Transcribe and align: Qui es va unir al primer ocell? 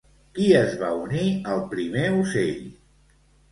Qui 0.37 0.45
es 0.59 0.71
va 0.79 0.89
unir 1.01 1.27
al 1.53 1.63
primer 1.75 2.09
ocell? 2.25 2.59